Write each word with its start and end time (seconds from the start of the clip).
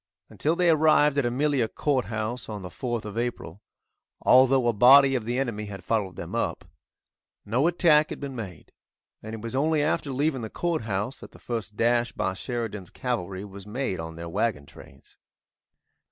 Until 0.31 0.55
they 0.55 0.71
arrived 0.71 1.19
at 1.19 1.27
Amelia 1.27 1.67
Courthouse, 1.67 2.49
on 2.49 2.63
the 2.63 2.69
4th 2.69 3.05
of 3.05 3.19
April, 3.19 3.61
although 4.21 4.67
a 4.67 4.73
body 4.73 5.13
of 5.13 5.25
the 5.25 5.37
enemy 5.37 5.65
had 5.65 5.83
followed 5.83 6.15
them 6.15 6.33
up, 6.33 6.65
no 7.45 7.67
attack 7.67 8.09
had 8.09 8.19
been 8.19 8.35
made, 8.35 8.71
and 9.21 9.35
it 9.35 9.41
was 9.41 9.55
only 9.55 9.83
after 9.83 10.11
leaving 10.11 10.41
the 10.41 10.49
Courthouse 10.49 11.19
that 11.19 11.33
the 11.33 11.37
first 11.37 11.75
dash 11.77 12.13
by 12.13 12.33
Sheridan's 12.33 12.89
cavalry 12.89 13.45
was 13.45 13.67
made 13.67 13.99
on 13.99 14.15
their 14.15 14.27
wagon 14.27 14.65
trains. 14.65 15.17